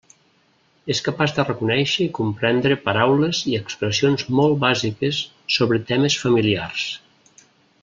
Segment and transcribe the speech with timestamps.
[0.93, 5.21] És capaç de reconéixer i comprendre paraules i expressions molt bàsiques
[5.59, 6.89] sobre temes familiars.